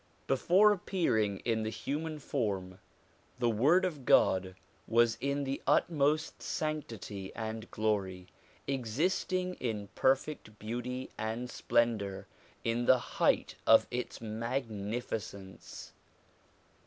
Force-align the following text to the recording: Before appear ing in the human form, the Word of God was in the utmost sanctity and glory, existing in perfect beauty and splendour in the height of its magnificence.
Before 0.25 0.71
appear 0.73 1.15
ing 1.19 1.41
in 1.41 1.61
the 1.61 1.69
human 1.69 2.17
form, 2.17 2.79
the 3.37 3.51
Word 3.51 3.85
of 3.85 4.03
God 4.03 4.55
was 4.87 5.15
in 5.21 5.43
the 5.43 5.61
utmost 5.67 6.41
sanctity 6.41 7.31
and 7.35 7.69
glory, 7.69 8.25
existing 8.65 9.53
in 9.59 9.89
perfect 9.93 10.57
beauty 10.57 11.11
and 11.19 11.51
splendour 11.51 12.25
in 12.63 12.85
the 12.87 12.97
height 12.97 13.53
of 13.67 13.85
its 13.91 14.19
magnificence. 14.19 15.93